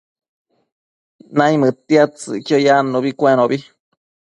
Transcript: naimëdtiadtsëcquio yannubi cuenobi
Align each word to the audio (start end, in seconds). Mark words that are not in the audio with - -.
naimëdtiadtsëcquio 1.35 2.57
yannubi 2.65 3.11
cuenobi 3.19 3.57